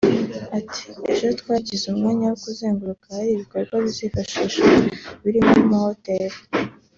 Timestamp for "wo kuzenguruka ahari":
2.29-3.29